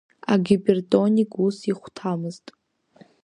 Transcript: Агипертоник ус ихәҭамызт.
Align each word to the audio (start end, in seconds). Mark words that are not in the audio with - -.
Агипертоник 0.33 1.31
ус 1.45 1.57
ихәҭамызт. 1.71 2.45